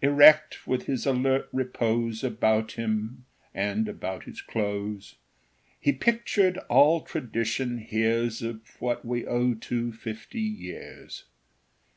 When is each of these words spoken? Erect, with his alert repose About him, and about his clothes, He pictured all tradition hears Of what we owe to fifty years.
Erect, 0.00 0.64
with 0.64 0.84
his 0.86 1.06
alert 1.06 1.48
repose 1.52 2.22
About 2.22 2.70
him, 2.74 3.24
and 3.52 3.88
about 3.88 4.22
his 4.26 4.40
clothes, 4.40 5.16
He 5.80 5.90
pictured 5.90 6.56
all 6.70 7.00
tradition 7.00 7.78
hears 7.78 8.42
Of 8.42 8.80
what 8.80 9.04
we 9.04 9.26
owe 9.26 9.54
to 9.54 9.92
fifty 9.92 10.38
years. 10.40 11.24